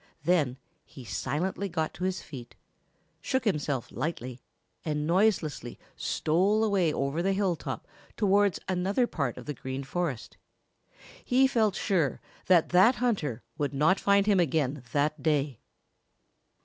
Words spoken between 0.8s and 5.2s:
he silently got to his feet, shook himself lightly, and